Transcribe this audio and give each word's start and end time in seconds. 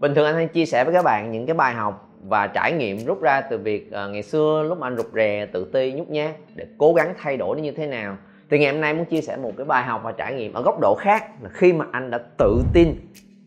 bình 0.00 0.14
thường 0.14 0.26
anh 0.26 0.34
hay 0.34 0.46
chia 0.46 0.66
sẻ 0.66 0.84
với 0.84 0.94
các 0.94 1.02
bạn 1.02 1.30
những 1.30 1.46
cái 1.46 1.54
bài 1.54 1.74
học 1.74 2.08
và 2.22 2.46
trải 2.46 2.72
nghiệm 2.72 3.04
rút 3.06 3.22
ra 3.22 3.40
từ 3.40 3.58
việc 3.58 3.88
uh, 3.88 4.10
ngày 4.10 4.22
xưa 4.22 4.64
lúc 4.68 4.78
mà 4.78 4.86
anh 4.86 4.96
rụt 4.96 5.06
rè 5.14 5.46
tự 5.52 5.64
ti 5.72 5.92
nhút 5.92 6.08
nhát 6.08 6.30
để 6.54 6.66
cố 6.78 6.94
gắng 6.94 7.14
thay 7.18 7.36
đổi 7.36 7.56
nó 7.56 7.62
như 7.62 7.72
thế 7.72 7.86
nào. 7.86 8.16
Thì 8.50 8.58
ngày 8.58 8.72
hôm 8.72 8.80
nay 8.80 8.94
muốn 8.94 9.04
chia 9.04 9.20
sẻ 9.20 9.36
một 9.36 9.52
cái 9.56 9.64
bài 9.64 9.84
học 9.84 10.00
và 10.04 10.12
trải 10.12 10.34
nghiệm 10.34 10.52
ở 10.52 10.62
góc 10.62 10.80
độ 10.80 10.96
khác 11.00 11.24
là 11.42 11.48
khi 11.52 11.72
mà 11.72 11.84
anh 11.92 12.10
đã 12.10 12.18
tự 12.38 12.62
tin 12.72 12.94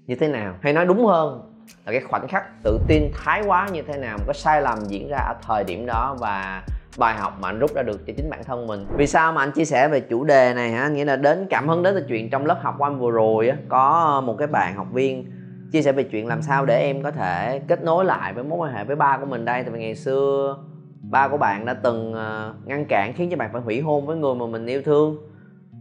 như 0.08 0.16
thế 0.16 0.28
nào. 0.28 0.56
Hay 0.62 0.74
nói 0.74 0.86
đúng 0.86 1.06
hơn 1.06 1.42
là 1.86 1.92
cái 1.92 2.02
khoảnh 2.02 2.28
khắc 2.28 2.64
tự 2.64 2.80
tin 2.88 3.12
thái 3.14 3.44
quá 3.46 3.68
như 3.74 3.82
thế 3.82 3.98
nào 3.98 4.18
có 4.28 4.34
sai 4.34 4.62
lầm 4.62 4.80
diễn 4.88 5.08
ra 5.10 5.18
ở 5.18 5.36
thời 5.42 5.64
điểm 5.64 5.86
đó 5.86 6.18
và 6.20 6.64
bài 6.98 7.16
học 7.16 7.38
mà 7.42 7.50
anh 7.50 7.60
rút 7.60 7.74
ra 7.76 7.84
được 7.84 8.08
cho 8.08 8.14
chính 8.18 8.30
bản 8.30 8.44
thân 8.44 8.68
mình. 8.68 8.86
Vì 8.98 9.08
sao 9.08 9.34
mà 9.34 9.44
anh 9.44 9.52
chia 9.52 9.66
sẻ 9.66 9.88
về 9.88 10.00
chủ 10.00 10.24
đề 10.24 10.54
này 10.54 10.72
hả? 10.72 10.88
Nghĩa 10.88 11.06
là 11.06 11.16
đến 11.16 11.48
cảm 11.50 11.68
hứng 11.68 11.84
đến 11.84 11.96
từ 11.96 12.06
chuyện 12.08 12.30
trong 12.30 12.46
lớp 12.46 12.60
học 12.62 12.76
của 12.78 12.84
anh 12.84 13.00
vừa 13.00 13.12
rồi 13.12 13.50
á 13.50 13.58
có 13.70 14.22
một 14.26 14.36
cái 14.38 14.48
bạn 14.48 14.76
học 14.76 14.88
viên 14.94 15.39
chia 15.72 15.82
sẻ 15.82 15.92
về 15.92 16.04
chuyện 16.04 16.28
làm 16.28 16.42
sao 16.42 16.66
để 16.66 16.82
em 16.82 17.04
có 17.04 17.12
thể 17.12 17.62
kết 17.68 17.84
nối 17.84 18.06
lại 18.06 18.34
với 18.34 18.44
mối 18.44 18.58
quan 18.60 18.74
hệ 18.74 18.84
với 18.84 18.96
ba 18.96 19.18
của 19.18 19.26
mình 19.26 19.46
đây. 19.46 19.64
Tại 19.64 19.72
vì 19.72 19.80
ngày 19.80 19.96
xưa 19.96 20.58
ba 21.02 21.28
của 21.28 21.38
bạn 21.38 21.66
đã 21.66 21.74
từng 21.74 22.14
ờ, 22.14 22.54
ngăn 22.66 22.86
cản 22.86 23.14
khiến 23.14 23.30
cho 23.30 23.38
bạn 23.38 23.50
phải 23.54 23.62
hủy 23.62 23.82
hôn 23.82 24.06
với 24.06 24.18
người 24.18 24.36
mà 24.36 24.46
mình 24.46 24.66
yêu 24.66 24.82
thương. 24.82 25.18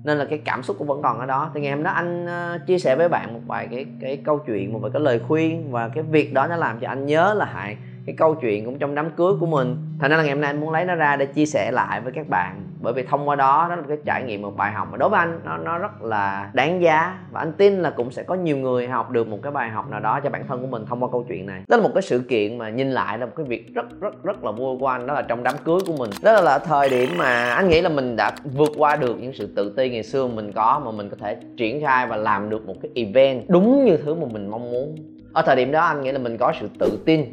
Nên 0.05 0.19
là 0.19 0.25
cái 0.25 0.39
cảm 0.39 0.63
xúc 0.63 0.77
cũng 0.79 0.87
vẫn 0.87 1.03
còn 1.03 1.19
ở 1.19 1.27
đó. 1.27 1.51
Thì 1.55 1.61
ngày 1.61 1.73
hôm 1.73 1.83
đó 1.83 1.91
anh 1.91 2.27
ờ, 2.27 2.59
chia 2.67 2.79
sẻ 2.79 2.97
với 2.97 3.09
bạn 3.09 3.35
một 3.35 3.41
vài 3.47 3.69
cái 3.71 3.87
cái 4.01 4.17
câu 4.17 4.39
chuyện, 4.39 4.73
một 4.73 4.79
vài 4.79 4.91
cái 4.95 5.03
lời 5.03 5.21
khuyên 5.29 5.71
và 5.71 5.89
cái 5.89 6.03
việc 6.03 6.35
đó 6.35 6.47
nó 6.47 6.57
làm 6.57 6.81
cho 6.81 6.89
anh 6.89 7.07
nhớ 7.07 7.35
lại 7.35 7.77
cái 8.09 8.17
câu 8.17 8.35
chuyện 8.35 8.65
cũng 8.65 8.79
trong 8.79 8.95
đám 8.95 9.11
cưới 9.11 9.33
của 9.41 9.47
mình. 9.47 9.77
Thành 10.01 10.11
ra 10.11 10.17
là 10.17 10.23
ngày 10.23 10.33
hôm 10.33 10.41
nay 10.41 10.51
anh 10.51 10.61
muốn 10.61 10.71
lấy 10.71 10.85
nó 10.85 10.95
ra 10.95 11.17
để 11.17 11.27
chia 11.27 11.47
sẻ 11.47 11.71
lại 11.71 12.01
với 12.01 12.13
các 12.13 12.29
bạn. 12.29 12.63
Bởi 12.81 12.93
vì 12.93 13.03
thông 13.03 13.29
qua 13.29 13.37
đó 13.37 13.67
đó 13.69 13.75
là 13.75 13.81
một 13.81 13.87
cái 13.89 13.99
trải 14.05 14.23
nghiệm, 14.23 14.43
một 14.43 14.57
bài 14.57 14.73
học 14.73 14.89
mà 14.91 14.97
đối 14.97 15.09
với 15.09 15.19
anh, 15.19 15.41
nó 15.45 15.57
nó 15.57 15.79
rất 15.79 16.03
là 16.03 16.51
đáng 16.53 16.83
giá. 16.83 17.19
Và 17.33 17.41
anh 17.41 17.53
tin 17.53 17.83
là 17.83 17.91
cũng 17.91 18.11
sẽ 18.11 18.23
có 18.23 18.35
nhiều 18.35 18.57
người 18.57 18.89
học 18.89 19.11
được 19.11 19.29
một 19.29 19.39
cái 19.43 19.53
bài 19.53 19.71
học 19.71 19.91
nào 19.91 20.01
đó 20.01 20.21
cho 20.25 20.31
bản 20.31 20.45
thân 20.49 20.61
của 20.61 20.67
mình 20.67 20.87
thông 20.87 21.03
qua 21.03 21.09
câu 21.13 21.25
chuyện 21.29 21.47
này. 21.47 21.63
Đó 21.69 21.77
là 21.77 21.83
một 21.83 21.91
cái 21.95 22.03
sự 22.03 22.19
kiện 22.29 22.59
mà 22.59 22.71
nhìn 22.71 22.91
lại 22.91 23.19
là 23.19 23.27
một 23.27 23.33
cái 23.37 23.47
việc 23.47 23.75
rất 23.75 24.01
rất 24.01 24.25
rất 24.25 24.45
là 24.45 24.51
vui 24.51 24.79
của 24.81 24.87
anh. 24.87 25.07
Đó 25.07 25.15
là 25.15 25.23
trong 25.23 25.43
đám 25.43 25.55
cưới 25.65 25.79
của 25.87 25.95
mình. 25.99 26.11
Đó 26.23 26.41
là 26.41 26.59
thời 26.59 26.89
điểm 26.89 27.09
mà 27.19 27.55
anh 27.55 27.69
nghĩ 27.69 27.81
là 27.81 27.89
mình 27.89 28.17
đã 28.17 28.33
vượt 28.55 28.71
qua 28.77 28.97
được 28.97 29.17
những 29.21 29.33
sự 29.33 29.53
tự 29.57 29.75
ti 29.77 29.91
ngày 29.91 30.03
xưa 30.03 30.27
mình 30.27 30.53
có 30.53 30.83
mà 30.85 30.91
mình 30.91 31.09
có 31.09 31.17
thể 31.21 31.37
triển 31.57 31.81
khai 31.81 32.07
và 32.07 32.17
làm 32.17 32.51
được 32.51 32.67
một 32.67 32.75
cái 32.83 32.91
event 32.95 33.49
đúng 33.49 33.85
như 33.85 33.97
thứ 33.97 34.15
mà 34.15 34.27
mình 34.33 34.51
mong 34.51 34.71
muốn. 34.71 34.97
Ở 35.33 35.43
thời 35.43 35.57
điểm 35.57 35.73
đó, 35.73 35.81
anh 35.81 36.03
nghĩ 36.03 36.13
là 36.13 36.19
mình 36.19 36.37
có 36.37 36.53
sự 36.61 36.69
tự 36.79 36.99
tin 37.07 37.25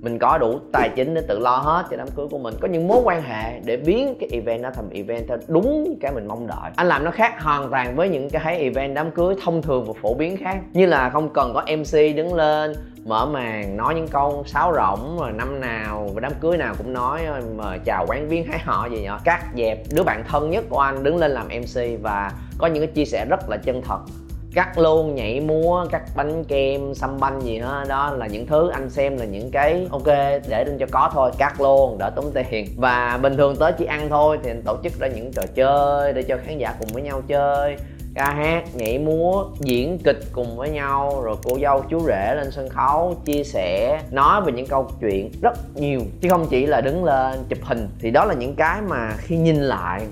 mình 0.00 0.18
có 0.18 0.38
đủ 0.38 0.58
tài 0.72 0.88
chính 0.96 1.14
để 1.14 1.22
tự 1.28 1.38
lo 1.38 1.56
hết 1.56 1.84
cho 1.90 1.96
đám 1.96 2.08
cưới 2.16 2.26
của 2.30 2.38
mình. 2.38 2.54
Có 2.60 2.68
những 2.68 2.88
mối 2.88 3.00
quan 3.04 3.22
hệ 3.22 3.60
để 3.64 3.76
biến 3.76 4.14
cái 4.20 4.28
event 4.32 4.62
đó 4.62 4.70
thành 4.74 4.90
event 4.90 5.28
theo 5.28 5.38
đúng 5.48 5.96
cái 6.00 6.12
mình 6.12 6.26
mong 6.26 6.46
đợi. 6.46 6.70
Anh 6.76 6.86
làm 6.86 7.04
nó 7.04 7.10
khác 7.10 7.42
hoàn 7.42 7.70
toàn 7.70 7.96
với 7.96 8.08
những 8.08 8.30
cái 8.30 8.58
event 8.58 8.94
đám 8.94 9.10
cưới 9.10 9.34
thông 9.44 9.62
thường 9.62 9.84
và 9.84 9.92
phổ 10.02 10.14
biến 10.14 10.36
khác. 10.36 10.58
Như 10.72 10.86
là 10.86 11.10
không 11.10 11.32
cần 11.34 11.52
có 11.54 11.64
mc 11.76 12.16
đứng 12.16 12.34
lên, 12.34 12.72
mở 13.04 13.26
màn, 13.26 13.76
nói 13.76 13.94
những 13.94 14.08
câu 14.08 14.44
sáo 14.46 14.72
rỗng, 14.74 15.18
rồi 15.20 15.32
năm 15.32 15.60
nào, 15.60 16.10
và 16.14 16.20
đám 16.20 16.32
cưới 16.40 16.56
nào 16.56 16.74
cũng 16.78 16.92
nói 16.92 17.20
mời 17.56 17.78
chào 17.84 18.06
quán 18.08 18.28
viên 18.28 18.44
hái 18.44 18.58
họ 18.58 18.86
gì 18.86 19.02
nhỏ. 19.02 19.20
Cắt 19.24 19.44
dẹp, 19.56 19.78
đứa 19.92 20.02
bạn 20.02 20.22
thân 20.28 20.50
nhất 20.50 20.64
của 20.68 20.78
anh 20.78 21.02
đứng 21.02 21.16
lên 21.16 21.30
làm 21.30 21.48
mc 21.48 22.02
và 22.02 22.32
có 22.58 22.66
những 22.66 22.86
cái 22.86 22.92
chia 22.94 23.04
sẻ 23.04 23.24
rất 23.30 23.48
là 23.48 23.56
chân 23.56 23.82
thật 23.82 23.98
cắt 24.58 24.78
luôn, 24.78 25.14
nhảy 25.14 25.40
múa, 25.40 25.86
cắt 25.90 26.02
bánh 26.16 26.44
kem 26.44 26.94
xăm 26.94 27.20
banh 27.20 27.40
gì 27.40 27.58
đó. 27.58 27.84
Đó 27.88 28.10
là 28.10 28.26
những 28.26 28.46
thứ 28.46 28.70
anh 28.70 28.90
xem 28.90 29.18
là 29.18 29.24
những 29.24 29.50
cái 29.50 29.86
ok, 29.90 30.06
để 30.48 30.64
lên 30.64 30.78
cho 30.78 30.86
có 30.90 31.10
thôi, 31.14 31.30
cắt 31.38 31.60
luôn, 31.60 31.98
đỡ 31.98 32.10
tốn 32.16 32.30
tiền. 32.34 32.66
Và 32.76 33.18
bình 33.22 33.36
thường 33.36 33.56
tới 33.56 33.72
chỉ 33.78 33.84
ăn 33.84 34.08
thôi 34.08 34.38
thì 34.42 34.50
anh 34.50 34.62
tổ 34.62 34.76
chức 34.82 34.92
ra 35.00 35.08
những 35.08 35.32
trò 35.32 35.42
chơi 35.54 36.12
để 36.12 36.22
cho 36.22 36.36
khán 36.44 36.58
giả 36.58 36.74
cùng 36.78 36.88
với 36.92 37.02
nhau 37.02 37.22
chơi. 37.28 37.76
Ca 38.14 38.24
hát, 38.24 38.64
nhảy 38.74 38.98
múa, 38.98 39.44
diễn 39.60 39.98
kịch 40.04 40.20
cùng 40.32 40.56
với 40.56 40.70
nhau, 40.70 41.20
rồi 41.22 41.36
cô 41.44 41.58
dâu, 41.62 41.84
chú 41.90 42.00
rể 42.06 42.34
lên 42.34 42.50
sân 42.50 42.68
khấu, 42.68 43.16
chia 43.24 43.44
sẻ, 43.44 44.00
nói 44.10 44.42
về 44.42 44.52
những 44.52 44.66
câu 44.66 44.90
chuyện 45.00 45.30
rất 45.42 45.58
nhiều. 45.74 46.00
Chứ 46.20 46.28
không 46.28 46.46
chỉ 46.50 46.66
là 46.66 46.80
đứng 46.80 47.04
lên 47.04 47.38
chụp 47.48 47.58
hình. 47.62 47.88
Thì 48.00 48.10
đó 48.10 48.24
là 48.24 48.34
những 48.34 48.54
cái 48.54 48.80
mà 48.88 49.12
khi 49.18 49.36
nhìn 49.36 49.56
lại 49.56 50.02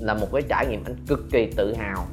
là 0.00 0.14
một 0.14 0.26
cái 0.32 0.42
trải 0.42 0.66
nghiệm 0.66 0.84
anh 0.84 0.96
cực 1.08 1.20
kỳ 1.32 1.46
tự 1.56 1.74
hào 1.74 2.04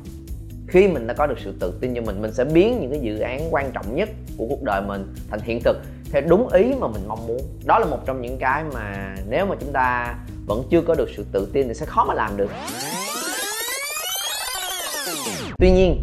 khi 0.68 0.88
mình 0.88 1.08
đã 1.08 1.14
có 1.14 1.28
được 1.28 1.40
sự 1.40 1.54
tự 1.60 1.78
tin 1.82 1.96
cho 1.96 2.02
mình 2.02 2.22
mình 2.22 2.34
sẽ 2.34 2.44
biến 2.44 2.80
những 2.82 2.92
cái 2.92 3.00
dự 3.00 3.20
án 3.20 3.42
quan 3.52 3.72
trọng 3.72 3.96
nhất 3.96 4.10
của 4.38 4.46
cuộc 4.50 4.64
đời 4.64 4.82
mình 4.82 5.14
thành 5.30 5.40
hiện 5.40 5.62
thực 5.64 5.78
theo 6.12 6.22
đúng 6.30 6.50
ý 6.50 6.74
mà 6.80 6.88
mình 6.88 7.02
mong 7.08 7.28
muốn. 7.28 7.38
Đó 7.66 7.80
là 7.80 7.86
một 7.86 8.00
trong 8.06 8.22
những 8.22 8.38
cái 8.40 8.64
mà 8.74 9.16
nếu 9.30 9.46
mà 9.46 9.56
chúng 9.60 9.72
ta 9.72 10.16
vẫn 10.48 10.64
chưa 10.70 10.82
có 10.82 10.96
được 10.96 11.10
sự 11.18 11.26
tự 11.32 11.50
tin 11.54 11.68
thì 11.68 11.74
sẽ 11.74 11.86
khó 11.86 12.06
mà 12.06 12.14
làm 12.14 12.38
được. 12.38 12.52
Tuy 15.58 15.72
nhiên, 15.72 16.02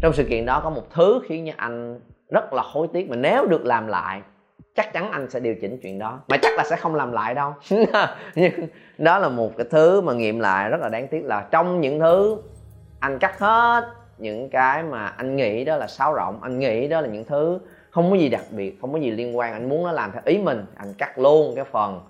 trong 0.00 0.12
sự 0.12 0.24
kiện 0.24 0.46
đó 0.46 0.60
có 0.64 0.70
một 0.70 0.82
thứ 0.94 1.20
khiến 1.28 1.46
cho 1.46 1.52
anh 1.56 2.00
rất 2.30 2.52
là 2.52 2.62
hối 2.62 2.88
tiếc 2.92 3.10
mà 3.10 3.16
nếu 3.16 3.46
được 3.46 3.64
làm 3.64 3.86
lại, 3.86 4.20
chắc 4.76 4.92
chắn 4.92 5.10
anh 5.10 5.30
sẽ 5.30 5.40
điều 5.40 5.54
chỉnh 5.60 5.78
chuyện 5.82 5.98
đó. 5.98 6.20
Mà 6.28 6.36
chắc 6.42 6.52
là 6.56 6.64
sẽ 6.70 6.76
không 6.76 6.94
làm 6.94 7.12
lại 7.12 7.34
đâu. 7.34 7.54
Nhưng 8.34 8.52
đó 8.98 9.18
là 9.18 9.28
một 9.28 9.52
cái 9.56 9.66
thứ 9.70 10.00
mà 10.00 10.12
nghiệm 10.12 10.40
lại 10.40 10.70
rất 10.70 10.80
là 10.80 10.88
đáng 10.88 11.08
tiếc 11.08 11.24
là 11.24 11.46
trong 11.50 11.80
những 11.80 12.00
thứ 12.00 12.36
anh 13.00 13.18
cắt 13.18 13.38
hết 13.38 13.84
những 14.18 14.50
cái 14.50 14.82
mà 14.82 15.06
anh 15.06 15.36
nghĩ 15.36 15.64
đó 15.64 15.76
là 15.76 15.86
sáo 15.86 16.14
rộng 16.14 16.38
anh 16.42 16.58
nghĩ 16.58 16.88
đó 16.88 17.00
là 17.00 17.08
những 17.08 17.24
thứ 17.24 17.58
không 17.90 18.10
có 18.10 18.16
gì 18.16 18.28
đặc 18.28 18.44
biệt 18.50 18.80
không 18.80 18.92
có 18.92 18.98
gì 18.98 19.10
liên 19.10 19.38
quan. 19.38 19.52
Anh 19.52 19.68
muốn 19.68 19.84
nó 19.84 19.92
làm 19.92 20.12
theo 20.12 20.22
ý 20.24 20.38
mình 20.38 20.66
anh 20.76 20.94
cắt 20.98 21.18
luôn 21.18 21.52
cái 21.54 21.64
phần 21.64 22.00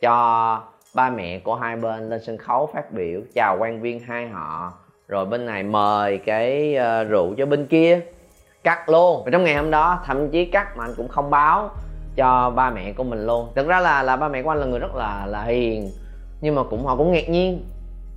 cho 0.00 0.60
ba 0.94 1.10
mẹ 1.10 1.38
của 1.38 1.54
hai 1.54 1.76
bên 1.76 2.08
lên 2.08 2.24
sân 2.24 2.38
khấu 2.38 2.70
phát 2.74 2.92
biểu. 2.92 3.20
Chào 3.34 3.56
quan 3.60 3.80
viên 3.80 4.00
hai 4.00 4.28
họ. 4.28 4.72
Rồi 5.08 5.26
bên 5.26 5.46
này 5.46 5.62
mời 5.62 6.18
cái 6.18 6.76
uh, 6.76 7.08
rượu 7.10 7.34
cho 7.38 7.46
bên 7.46 7.66
kia. 7.66 8.00
Cắt 8.62 8.88
luôn. 8.88 9.22
Và 9.24 9.30
trong 9.30 9.44
ngày 9.44 9.54
hôm 9.54 9.70
đó 9.70 10.00
thậm 10.06 10.30
chí 10.30 10.44
cắt 10.44 10.76
mà 10.76 10.84
anh 10.84 10.94
cũng 10.96 11.08
không 11.08 11.30
báo 11.30 11.70
cho 12.16 12.50
ba 12.50 12.70
mẹ 12.70 12.92
của 12.92 13.04
mình 13.04 13.26
luôn. 13.26 13.48
Thực 13.54 13.66
ra 13.66 13.80
là 13.80 14.02
là 14.02 14.16
ba 14.16 14.28
mẹ 14.28 14.42
của 14.42 14.50
anh 14.50 14.58
là 14.58 14.66
người 14.66 14.78
rất 14.78 14.94
là 14.94 15.26
là 15.26 15.42
hiền 15.42 15.90
nhưng 16.40 16.54
mà 16.54 16.62
cũng 16.70 16.84
họ 16.86 16.96
cũng 16.96 17.12
ngạc 17.12 17.28
nhiên 17.28 17.64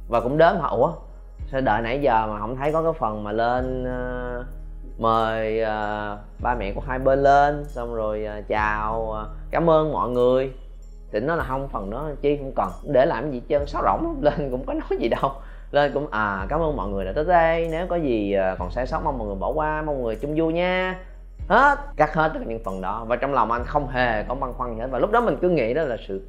và 0.09 0.21
cũng 0.21 0.37
đến 0.37 0.55
họ 0.55 0.69
ủa 0.69 0.91
sao 1.51 1.61
đợi 1.61 1.81
nãy 1.81 1.99
giờ 2.01 2.27
mà 2.27 2.39
không 2.39 2.55
thấy 2.55 2.71
có 2.71 2.83
cái 2.83 2.91
phần 2.99 3.23
mà 3.23 3.31
lên 3.31 3.83
uh, 3.83 4.45
mời 4.99 5.61
uh, 5.61 6.19
ba 6.41 6.55
mẹ 6.59 6.71
của 6.71 6.81
hai 6.87 6.99
bên 6.99 7.23
lên 7.23 7.65
xong 7.65 7.95
rồi 7.95 8.27
uh, 8.39 8.47
chào 8.47 9.15
uh, 9.21 9.27
cảm 9.51 9.69
ơn 9.69 9.93
mọi 9.93 10.09
người. 10.09 10.53
Thì 11.11 11.19
nó 11.19 11.35
là 11.35 11.43
không 11.43 11.67
phần 11.67 11.89
đó 11.89 12.09
chi 12.21 12.37
không 12.37 12.51
cần. 12.55 12.69
Để 12.93 13.05
làm 13.05 13.31
gì 13.31 13.41
chân 13.47 13.67
sáo 13.67 13.83
rỗng 13.83 14.17
lên 14.21 14.51
cũng 14.51 14.65
có 14.65 14.73
nói 14.73 14.99
gì 14.99 15.07
đâu. 15.07 15.31
Lên 15.71 15.91
cũng 15.93 16.07
à 16.11 16.45
cảm 16.49 16.59
ơn 16.59 16.75
mọi 16.75 16.89
người 16.89 17.05
đã 17.05 17.11
tới 17.15 17.25
đây. 17.25 17.67
Nếu 17.71 17.87
có 17.87 17.95
gì 17.95 18.35
còn 18.59 18.71
sai 18.71 18.87
sót 18.87 19.01
mong 19.03 19.17
mọi 19.17 19.27
người 19.27 19.35
bỏ 19.35 19.51
qua 19.51 19.81
mong 19.81 19.95
mọi 19.95 20.03
người 20.03 20.15
chung 20.15 20.35
vui 20.37 20.53
nha. 20.53 20.99
Hết. 21.47 21.77
Cắt 21.95 22.13
hết 22.13 22.29
tất 22.33 22.39
cả 22.39 22.45
những 22.47 22.63
phần 22.63 22.81
đó. 22.81 23.05
Và 23.07 23.15
trong 23.15 23.33
lòng 23.33 23.51
anh 23.51 23.63
không 23.65 23.87
hề 23.87 24.23
có 24.23 24.35
băn 24.35 24.53
khoăn 24.53 24.75
gì 24.75 24.81
hết. 24.81 24.87
Và 24.91 24.99
lúc 24.99 25.11
đó 25.11 25.21
mình 25.21 25.37
cứ 25.41 25.49
nghĩ 25.49 25.73
đó 25.73 25.83
là 25.83 25.97
sự 26.07 26.21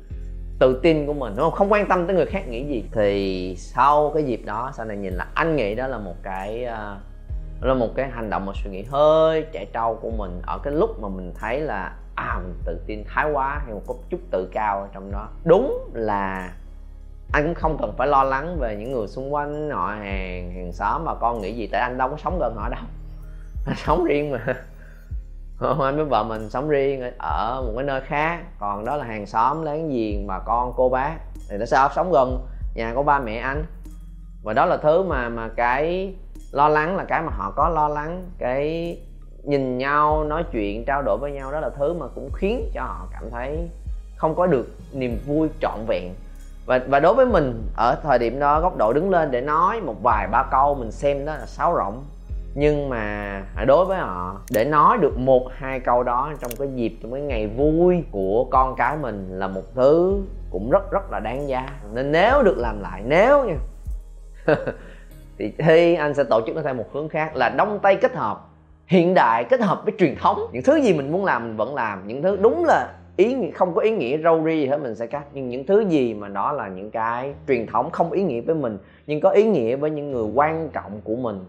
tự 0.58 0.80
tin 0.82 1.06
của 1.06 1.14
mình 1.14 1.32
đúng 1.36 1.44
không? 1.44 1.58
Không 1.58 1.72
quan 1.72 1.88
tâm 1.88 2.06
tới 2.06 2.16
người 2.16 2.26
khác 2.26 2.48
nghĩ 2.48 2.64
gì. 2.64 2.84
Thì 2.92 3.54
sau 3.58 4.10
cái 4.14 4.24
dịp 4.24 4.40
đó 4.44 4.70
sau 4.76 4.86
này 4.86 4.96
nhìn 4.96 5.12
là 5.12 5.26
anh 5.34 5.56
nghĩ 5.56 5.74
đó 5.74 5.86
là 5.86 5.98
một 5.98 6.14
cái 6.22 6.66
uh, 6.66 7.64
là 7.64 7.74
một 7.74 7.88
cái 7.94 8.10
hành 8.10 8.30
động 8.30 8.46
một 8.46 8.52
suy 8.64 8.70
nghĩ 8.70 8.82
hơi 8.82 9.46
chạy 9.52 9.66
trâu 9.72 9.98
của 10.02 10.10
mình 10.10 10.42
ở 10.46 10.58
cái 10.58 10.72
lúc 10.72 11.00
mà 11.00 11.08
mình 11.08 11.32
thấy 11.34 11.60
là 11.60 11.96
à 12.14 12.40
mình 12.42 12.54
tự 12.64 12.80
tin 12.86 13.04
thái 13.04 13.30
quá 13.32 13.60
hay 13.64 13.74
một 13.74 14.10
chút 14.10 14.20
tự 14.30 14.48
cao 14.52 14.80
ở 14.80 14.88
trong 14.92 15.12
đó. 15.12 15.28
Đúng 15.44 15.90
là 15.92 16.52
anh 17.32 17.44
cũng 17.44 17.54
không 17.54 17.78
cần 17.80 17.94
phải 17.96 18.08
lo 18.08 18.22
lắng 18.22 18.56
về 18.60 18.76
những 18.76 18.92
người 18.92 19.08
xung 19.08 19.34
quanh 19.34 19.70
họ 19.70 19.86
hàng 19.86 20.52
hàng 20.54 20.72
xóm 20.72 21.04
mà 21.04 21.14
con 21.14 21.40
nghĩ 21.40 21.52
gì 21.52 21.68
tại 21.72 21.80
anh 21.80 21.98
đâu 21.98 22.08
có 22.08 22.16
sống 22.16 22.38
gần 22.38 22.54
họ 22.56 22.68
đâu. 22.68 22.80
Anh 23.66 23.76
sống 23.86 24.04
riêng 24.04 24.30
mà 24.30 24.56
không 25.58 25.80
anh 25.80 25.96
với 25.96 26.04
vợ 26.04 26.24
mình 26.24 26.50
sống 26.50 26.68
riêng 26.68 27.12
ở 27.18 27.62
một 27.66 27.72
cái 27.76 27.84
nơi 27.84 28.00
khác. 28.00 28.40
Còn 28.58 28.84
đó 28.84 28.96
là 28.96 29.04
hàng 29.04 29.26
xóm 29.26 29.62
láng 29.62 29.88
giềng 29.88 30.26
bà 30.26 30.38
con 30.38 30.72
cô 30.76 30.88
bác 30.88 31.16
thì 31.50 31.56
nó 31.56 31.66
sao 31.66 31.88
sống 31.96 32.12
gần 32.12 32.46
nhà 32.74 32.92
của 32.94 33.02
ba 33.02 33.18
mẹ 33.18 33.36
anh. 33.36 33.64
Và 34.42 34.52
đó 34.52 34.66
là 34.66 34.76
thứ 34.76 35.02
mà 35.02 35.28
mà 35.28 35.48
cái 35.56 36.14
lo 36.52 36.68
lắng, 36.68 36.96
là 36.96 37.04
cái 37.04 37.22
mà 37.22 37.32
họ 37.36 37.52
có 37.56 37.68
lo 37.68 37.88
lắng, 37.88 38.30
cái 38.38 38.96
nhìn 39.44 39.78
nhau, 39.78 40.24
nói 40.24 40.44
chuyện, 40.52 40.84
trao 40.84 41.02
đổi 41.02 41.18
với 41.18 41.32
nhau, 41.32 41.52
đó 41.52 41.60
là 41.60 41.70
thứ 41.78 41.92
mà 41.92 42.06
cũng 42.14 42.30
khiến 42.32 42.70
cho 42.74 42.82
họ 42.82 43.06
cảm 43.12 43.30
thấy 43.30 43.68
không 44.16 44.34
có 44.34 44.46
được 44.46 44.68
niềm 44.92 45.18
vui 45.26 45.48
trọn 45.60 45.78
vẹn. 45.86 46.14
Và 46.66 46.80
và 46.88 47.00
đối 47.00 47.14
với 47.14 47.26
mình, 47.26 47.62
ở 47.76 48.00
thời 48.02 48.18
điểm 48.18 48.38
đó, 48.38 48.60
góc 48.60 48.76
độ 48.76 48.92
đứng 48.92 49.10
lên 49.10 49.30
để 49.30 49.40
nói 49.40 49.80
một 49.80 49.94
vài 50.02 50.28
ba 50.32 50.42
câu, 50.50 50.74
mình 50.74 50.92
xem 50.92 51.24
đó 51.26 51.34
là 51.34 51.46
sáo 51.46 51.74
rỗng 51.76 52.04
nhưng 52.54 52.88
mà 52.88 53.42
đối 53.66 53.84
với 53.84 53.98
họ, 53.98 54.40
để 54.50 54.64
nói 54.64 54.98
được 54.98 55.18
một, 55.18 55.48
hai 55.52 55.80
câu 55.80 56.02
đó 56.02 56.32
trong 56.40 56.50
cái 56.58 56.68
dịp, 56.74 56.92
trong 57.02 57.12
cái 57.12 57.20
ngày 57.20 57.46
vui 57.46 58.04
của 58.10 58.44
con 58.50 58.74
cái 58.76 58.96
mình 58.96 59.28
là 59.30 59.48
một 59.48 59.62
thứ 59.74 60.22
cũng 60.50 60.70
rất 60.70 60.90
rất 60.90 61.10
là 61.10 61.20
đáng 61.20 61.48
giá. 61.48 61.68
Nên 61.92 62.12
nếu 62.12 62.42
được 62.42 62.58
làm 62.58 62.80
lại, 62.80 63.02
nếu 63.06 63.44
nha, 63.44 63.56
thì 65.38 65.52
thi, 65.58 65.94
anh 65.94 66.14
sẽ 66.14 66.24
tổ 66.24 66.40
chức 66.46 66.56
nó 66.56 66.62
theo 66.62 66.74
một 66.74 66.92
hướng 66.92 67.08
khác 67.08 67.36
là 67.36 67.48
đông 67.48 67.78
tây 67.82 67.96
kết 67.96 68.14
hợp, 68.14 68.48
hiện 68.86 69.14
đại 69.14 69.44
kết 69.44 69.60
hợp 69.60 69.82
với 69.84 69.94
truyền 69.98 70.14
thống. 70.16 70.46
Những 70.52 70.62
thứ 70.62 70.76
gì 70.76 70.94
mình 70.94 71.12
muốn 71.12 71.24
làm, 71.24 71.48
mình 71.48 71.56
vẫn 71.56 71.74
làm. 71.74 72.06
Những 72.06 72.22
thứ 72.22 72.36
đúng 72.36 72.64
là 72.64 72.94
ý 73.16 73.34
nghĩa, 73.34 73.50
không 73.50 73.74
có 73.74 73.80
ý 73.80 73.90
nghĩa 73.90 74.18
râu 74.18 74.44
ri 74.44 74.60
gì 74.60 74.66
hết 74.66 74.82
mình 74.82 74.94
sẽ 74.94 75.06
cắt. 75.06 75.24
Nhưng 75.32 75.48
những 75.48 75.66
thứ 75.66 75.80
gì 75.80 76.14
mà 76.14 76.28
đó 76.28 76.52
là 76.52 76.68
những 76.68 76.90
cái 76.90 77.34
truyền 77.48 77.66
thống 77.66 77.90
không 77.90 78.12
ý 78.12 78.22
nghĩa 78.22 78.40
với 78.40 78.54
mình, 78.54 78.78
nhưng 79.06 79.20
có 79.20 79.30
ý 79.30 79.44
nghĩa 79.44 79.76
với 79.76 79.90
những 79.90 80.10
người 80.10 80.26
quan 80.34 80.68
trọng 80.72 81.00
của 81.04 81.16
mình 81.16 81.44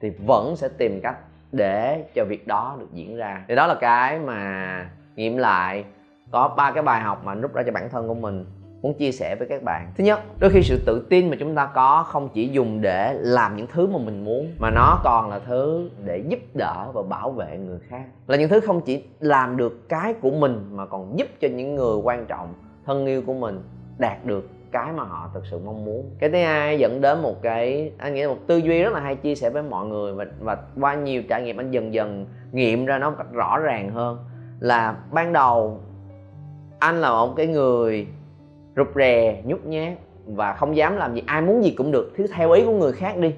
thì 0.00 0.10
vẫn 0.10 0.56
sẽ 0.56 0.68
tìm 0.68 1.00
cách 1.02 1.16
để 1.52 2.04
cho 2.14 2.24
việc 2.24 2.46
đó 2.46 2.76
được 2.78 2.88
diễn 2.92 3.16
ra. 3.16 3.44
Thì 3.48 3.54
đó 3.54 3.66
là 3.66 3.74
cái 3.74 4.18
mà 4.18 4.90
nghiệm 5.16 5.36
lại, 5.36 5.84
có 6.30 6.54
ba 6.56 6.70
cái 6.70 6.82
bài 6.82 7.00
học 7.00 7.22
mà 7.24 7.32
anh 7.32 7.40
rút 7.40 7.54
ra 7.54 7.62
cho 7.66 7.72
bản 7.72 7.88
thân 7.90 8.08
của 8.08 8.14
mình, 8.14 8.44
muốn 8.82 8.94
chia 8.94 9.12
sẻ 9.12 9.36
với 9.38 9.48
các 9.48 9.62
bạn. 9.62 9.92
Thứ 9.96 10.04
nhất, 10.04 10.20
đôi 10.40 10.50
khi 10.50 10.62
sự 10.62 10.82
tự 10.86 11.06
tin 11.10 11.30
mà 11.30 11.36
chúng 11.40 11.54
ta 11.54 11.66
có 11.66 12.02
không 12.08 12.28
chỉ 12.34 12.48
dùng 12.48 12.80
để 12.80 13.14
làm 13.14 13.56
những 13.56 13.66
thứ 13.66 13.86
mà 13.86 13.98
mình 13.98 14.24
muốn, 14.24 14.52
mà 14.58 14.70
nó 14.70 15.00
còn 15.04 15.30
là 15.30 15.38
thứ 15.38 15.90
để 16.04 16.18
giúp 16.28 16.40
đỡ 16.54 16.86
và 16.94 17.02
bảo 17.02 17.30
vệ 17.30 17.58
người 17.58 17.78
khác. 17.88 18.04
Là 18.26 18.36
những 18.36 18.48
thứ 18.48 18.60
không 18.60 18.80
chỉ 18.80 19.04
làm 19.20 19.56
được 19.56 19.88
cái 19.88 20.14
của 20.14 20.30
mình, 20.30 20.66
mà 20.70 20.86
còn 20.86 21.18
giúp 21.18 21.28
cho 21.40 21.48
những 21.48 21.74
người 21.74 21.96
quan 21.96 22.26
trọng, 22.26 22.54
thân 22.86 23.06
yêu 23.06 23.22
của 23.26 23.34
mình 23.34 23.62
đạt 23.98 24.24
được 24.24 24.50
cái 24.72 24.92
mà 24.92 25.04
họ 25.04 25.30
thực 25.34 25.46
sự 25.50 25.58
mong 25.64 25.84
muốn. 25.84 26.10
Cái 26.18 26.30
thứ 26.30 26.38
hai 26.38 26.78
dẫn 26.78 27.00
đến 27.00 27.22
một 27.22 27.42
cái, 27.42 27.92
anh 27.98 28.14
nghĩ 28.14 28.22
là 28.22 28.28
một 28.28 28.38
tư 28.46 28.56
duy 28.56 28.82
rất 28.82 28.92
là 28.92 29.00
hay 29.00 29.16
chia 29.16 29.34
sẻ 29.34 29.50
với 29.50 29.62
mọi 29.62 29.86
người 29.86 30.12
và 30.12 30.26
và 30.40 30.56
qua 30.80 30.94
nhiều 30.94 31.22
trải 31.28 31.42
nghiệm 31.42 31.60
anh 31.60 31.70
dần 31.70 31.94
dần 31.94 32.26
nghiệm 32.52 32.86
ra 32.86 32.98
nó 32.98 33.10
một 33.10 33.16
cách 33.18 33.32
rõ 33.32 33.58
ràng 33.58 33.90
hơn. 33.90 34.18
Là 34.60 34.96
ban 35.12 35.32
đầu, 35.32 35.80
anh 36.78 37.00
là 37.00 37.10
một 37.10 37.34
cái 37.36 37.46
người 37.46 38.06
rụt 38.76 38.88
rè, 38.94 39.42
nhút 39.44 39.64
nhát 39.64 39.92
và 40.26 40.52
không 40.52 40.76
dám 40.76 40.96
làm 40.96 41.14
gì, 41.14 41.22
ai 41.26 41.42
muốn 41.42 41.64
gì 41.64 41.70
cũng 41.70 41.92
được 41.92 42.12
thứ 42.16 42.26
theo 42.26 42.52
ý 42.52 42.64
của 42.64 42.72
người 42.72 42.92
khác 42.92 43.18
đi. 43.18 43.34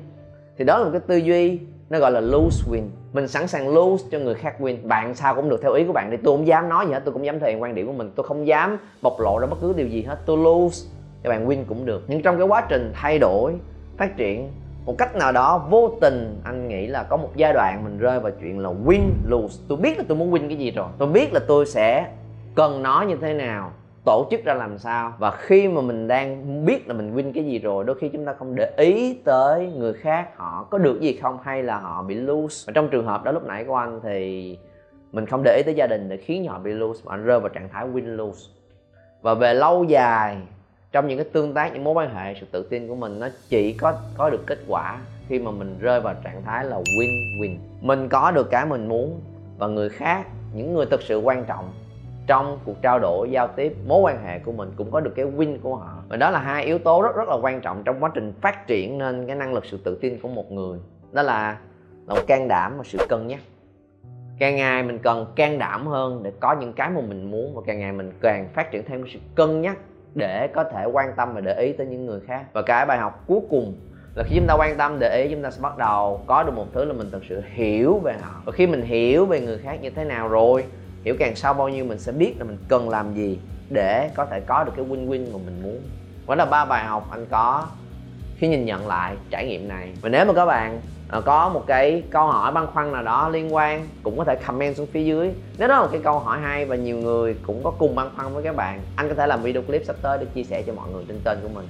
Thì 0.59 0.65
đó 0.65 0.79
là 0.79 0.85
một 0.85 0.91
cái 0.93 1.01
tư 1.01 1.17
duy, 1.17 1.61
nó 1.91 1.99
gọi 1.99 2.13
là 2.13 2.21
lose 2.21 2.71
win. 2.71 2.83
Mình 3.13 3.29
sẵn 3.29 3.49
sàng 3.49 3.75
lose 3.75 4.05
cho 4.11 4.19
người 4.19 4.35
khác 4.35 4.57
win, 4.61 4.77
bạn 4.89 5.15
sao 5.15 5.35
cũng 5.35 5.49
được 5.49 5.63
theo 5.63 5.73
ý 5.73 5.85
của 5.85 5.93
bạn 5.93 6.11
đi. 6.11 6.17
Tôi 6.17 6.37
không 6.37 6.47
dám 6.47 6.69
nói 6.69 6.87
gì 6.87 6.93
hết, 6.93 7.03
tôi 7.05 7.13
cũng 7.13 7.25
dám 7.25 7.41
thể 7.41 7.51
hiện 7.51 7.63
quan 7.63 7.75
điểm 7.75 7.87
của 7.87 7.93
mình, 7.93 8.11
tôi 8.17 8.27
không 8.27 8.47
dám 8.47 8.79
bộc 9.03 9.21
lộ 9.21 9.39
ra 9.39 9.47
bất 9.47 9.57
cứ 9.61 9.73
điều 9.77 9.87
gì 9.87 10.03
hết. 10.03 10.19
Tôi 10.27 10.37
lose 10.39 10.89
cho 11.25 11.31
bạn 11.31 11.49
win 11.49 11.65
cũng 11.69 11.85
được. 11.85 12.05
Nhưng 12.09 12.23
trong 12.23 12.39
cái 12.39 12.47
quá 12.47 12.67
trình 12.69 12.93
thay 12.95 13.19
đổi, 13.19 13.55
phát 13.97 14.17
triển 14.17 14.51
một 14.87 14.95
cách 14.99 15.17
nào 15.17 15.33
đó, 15.33 15.67
vô 15.71 15.91
tình 16.01 16.41
anh 16.45 16.69
nghĩ 16.69 16.87
là 16.87 17.03
có 17.03 17.17
một 17.17 17.31
giai 17.37 17.53
đoạn 17.53 17.85
mình 17.85 17.99
rơi 17.99 18.21
vào 18.21 18.33
chuyện 18.41 18.59
là 18.59 18.71
win, 18.85 19.01
lose. 19.27 19.63
Tôi 19.69 19.79
biết 19.79 19.99
là 19.99 20.05
tôi 20.09 20.19
muốn 20.19 20.33
win 20.33 20.49
cái 20.49 20.57
gì 20.57 20.71
rồi. 20.71 20.87
Tôi 20.99 21.09
biết 21.09 21.33
là 21.33 21.41
tôi 21.49 21.67
sẽ 21.67 22.07
cần 22.55 22.83
nó 22.83 23.05
như 23.09 23.17
thế 23.21 23.35
nào, 23.35 23.73
tổ 24.05 24.27
chức 24.31 24.45
ra 24.45 24.55
làm 24.55 24.79
sao. 24.79 25.13
Và 25.19 25.31
khi 25.31 25.69
mà 25.69 25.81
mình 25.81 26.09
đang 26.09 26.65
biết 26.65 26.89
là 26.89 26.95
mình 26.95 27.17
win 27.17 27.33
cái 27.35 27.45
gì 27.45 27.59
rồi, 27.59 27.85
đôi 27.85 27.97
khi 28.01 28.09
chúng 28.09 28.25
ta 28.25 28.35
không 28.39 28.55
để 28.55 28.73
ý 28.77 29.19
tới 29.25 29.73
người 29.77 29.93
khác, 29.93 30.29
họ 30.37 30.67
có 30.71 30.79
được 30.79 31.01
gì 31.01 31.19
không 31.23 31.39
hay 31.43 31.63
là 31.63 31.79
họ 31.79 32.03
bị 32.03 32.15
lose. 32.15 32.65
Và 32.67 32.73
trong 32.75 32.89
trường 32.89 33.07
hợp 33.07 33.25
đó 33.25 33.33
lúc 33.33 33.47
nãy 33.47 33.65
của 33.65 33.75
anh 33.75 34.01
thì 34.03 34.59
mình 35.13 35.27
không 35.27 35.43
để 35.45 35.57
ý 35.57 35.63
tới 35.63 35.75
gia 35.75 35.87
đình 35.87 36.09
để 36.09 36.17
khiến 36.17 36.47
họ 36.47 36.59
bị 36.59 36.73
lose, 36.73 37.03
mà 37.05 37.15
anh 37.15 37.25
rơi 37.25 37.41
vào 37.41 37.49
trạng 37.49 37.69
thái 37.69 37.87
win 37.87 38.17
lose. 38.17 38.51
Và 39.23 39.35
về 39.35 39.55
lâu 39.55 39.85
dài 39.85 40.37
trong 40.93 41.09
những 41.09 41.19
cái 41.19 41.27
tương 41.33 41.55
tác, 41.55 41.73
những 41.75 41.85
mối 41.85 41.95
quan 41.95 42.15
hệ, 42.15 42.35
sự 42.41 42.47
tự 42.53 42.63
tin 42.71 42.89
của 42.89 42.95
mình 42.95 43.19
nó 43.19 43.29
chỉ 43.49 43.73
có 43.73 43.95
có 44.17 44.31
được 44.31 44.47
kết 44.47 44.59
quả 44.69 44.99
khi 45.29 45.39
mà 45.39 45.51
mình 45.51 45.79
rơi 45.81 46.01
vào 46.01 46.15
trạng 46.25 46.43
thái 46.45 46.65
là 46.65 46.77
win 46.77 47.41
win 47.41 47.57
mình 47.81 48.09
có 48.09 48.31
được 48.31 48.51
cái 48.51 48.67
mình 48.67 48.89
muốn 48.89 49.21
và 49.59 49.67
người 49.67 49.89
khác, 49.89 50.27
những 50.55 50.75
người 50.75 50.87
thực 50.87 51.03
sự 51.03 51.19
quan 51.19 51.45
trọng 51.45 51.73
trong 52.27 52.59
cuộc 52.65 52.83
trao 52.83 52.99
đổi, 52.99 53.31
giao 53.31 53.49
tiếp, 53.49 53.77
mối 53.87 54.01
quan 54.01 54.25
hệ 54.25 54.39
của 54.39 54.53
mình 54.53 54.73
cũng 54.77 54.91
có 54.91 55.01
được 55.01 55.13
cái 55.17 55.27
win 55.27 55.59
của 55.63 55.77
họ. 55.77 56.03
Và 56.09 56.17
đó 56.17 56.31
là 56.31 56.39
hai 56.39 56.65
yếu 56.65 56.79
tố 56.79 57.03
rất 57.03 57.17
rất 57.17 57.29
là 57.29 57.37
quan 57.43 57.61
trọng 57.61 57.83
trong 57.85 58.01
quá 58.01 58.11
trình 58.15 58.33
phát 58.41 58.67
triển 58.67 58.99
nên 58.99 59.27
cái 59.27 59.37
năng 59.37 59.55
lực, 59.55 59.67
sự 59.67 59.79
tự 59.85 59.99
tin 60.01 60.21
của 60.23 60.29
một 60.29 60.53
người. 60.53 60.79
Đó 61.13 61.23
là 61.23 61.59
lòng 62.07 62.19
can 62.27 62.49
đảm 62.49 62.79
và 62.79 62.85
sự 62.85 62.99
cân 63.09 63.27
nhắc. 63.27 63.41
Càng 64.39 64.57
ngày 64.57 64.83
mình 64.83 64.99
cần 64.99 65.27
can 65.37 65.59
đảm 65.59 65.87
hơn 65.87 66.23
để 66.23 66.33
có 66.41 66.57
những 66.61 66.73
cái 66.73 66.91
mà 66.91 67.01
mình 67.01 67.31
muốn 67.31 67.55
và 67.55 67.63
càng 67.67 67.79
ngày 67.79 67.93
mình 67.93 68.13
càng 68.21 68.49
phát 68.55 68.71
triển 68.71 68.85
thêm 68.85 69.05
sự 69.13 69.19
cân 69.35 69.61
nhắc 69.61 69.79
để 70.15 70.47
có 70.47 70.65
thể 70.65 70.85
quan 70.85 71.13
tâm 71.17 71.35
và 71.35 71.41
để 71.41 71.55
ý 71.55 71.73
tới 71.73 71.87
những 71.87 72.07
người 72.07 72.21
khác. 72.27 72.45
Và 72.53 72.63
cái 72.63 72.87
bài 72.87 72.99
học 72.99 73.25
cuối 73.27 73.41
cùng 73.51 73.75
là 74.15 74.25
khi 74.27 74.37
chúng 74.37 74.47
ta 74.47 74.55
quan 74.55 74.77
tâm, 74.77 74.99
để 74.99 75.23
ý, 75.23 75.31
chúng 75.31 75.43
ta 75.43 75.51
sẽ 75.51 75.59
bắt 75.63 75.79
đầu 75.79 76.21
có 76.27 76.43
được 76.43 76.53
một 76.55 76.67
thứ 76.73 76.85
là 76.85 76.93
mình 76.93 77.09
thật 77.13 77.21
sự 77.29 77.43
hiểu 77.55 77.99
về 77.99 78.15
họ. 78.21 78.43
Và 78.45 78.53
khi 78.53 78.67
mình 78.67 78.83
hiểu 78.83 79.27
về 79.27 79.41
người 79.41 79.59
khác 79.59 79.79
như 79.83 79.91
thế 79.91 80.05
nào 80.05 80.29
rồi, 80.29 80.65
hiểu 81.05 81.15
càng 81.19 81.37
sâu 81.37 81.55
bao 81.55 81.69
nhiêu, 81.69 81.85
mình 81.85 81.99
sẽ 81.99 82.13
biết 82.13 82.35
là 82.39 82.45
mình 82.45 82.59
cần 82.69 82.89
làm 82.89 83.15
gì 83.15 83.39
để 83.71 84.11
có 84.15 84.25
thể 84.25 84.41
có 84.41 84.65
được 84.65 84.73
cái 84.77 84.87
win 84.87 85.09
win 85.09 85.33
mà 85.33 85.39
mình 85.47 85.63
muốn. 85.63 85.81
Đó 86.29 86.35
là 86.35 86.45
ba 86.45 86.65
bài 86.65 86.85
học 86.85 87.09
anh 87.11 87.27
có 87.31 87.67
khi 88.37 88.49
nhìn 88.49 88.65
nhận 88.65 88.87
lại 88.87 89.17
trải 89.31 89.47
nghiệm 89.47 89.69
này. 89.69 89.93
Và 90.01 90.09
nếu 90.09 90.25
mà 90.25 90.33
các 90.33 90.47
bạn 90.47 90.81
Ờ, 91.09 91.21
có 91.21 91.49
một 91.49 91.65
cái 91.67 92.09
câu 92.11 92.27
hỏi 92.27 92.53
băn 92.53 92.67
khoăn 92.67 92.93
nào 92.93 93.03
đó 93.03 93.29
liên 93.29 93.55
quan, 93.55 93.89
cũng 94.03 94.19
có 94.19 94.25
thể 94.25 94.35
comment 94.47 94.77
xuống 94.77 94.87
phía 94.93 95.05
dưới. 95.05 95.35
Nếu 95.59 95.69
đó 95.69 95.77
là 95.77 95.83
một 95.83 95.89
cái 95.93 96.01
câu 96.05 96.19
hỏi 96.21 96.39
hay 96.41 96.65
và 96.67 96.77
nhiều 96.77 96.97
người 96.99 97.35
cũng 97.43 97.63
có 97.65 97.71
cùng 97.71 97.95
băn 97.95 98.11
khoăn 98.17 98.35
với 98.35 98.43
các 98.43 98.57
bạn, 98.57 98.87
anh 98.95 99.09
có 99.09 99.15
thể 99.15 99.27
làm 99.27 99.43
video 99.43 99.63
clip 99.63 99.83
sắp 99.87 99.97
tới 100.03 100.19
để 100.19 100.27
chia 100.35 100.45
sẻ 100.45 100.63
cho 100.67 100.73
mọi 100.75 100.91
người 100.91 101.05
trên 101.09 101.21
kênh 101.25 101.43
của 101.43 101.49
mình. 101.49 101.69